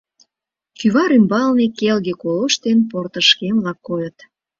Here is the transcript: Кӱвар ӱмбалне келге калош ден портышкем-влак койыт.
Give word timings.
Кӱвар 0.77 1.11
ӱмбалне 1.17 1.67
келге 1.79 2.13
калош 2.21 2.53
ден 2.63 2.79
портышкем-влак 2.89 3.79
койыт. 3.87 4.17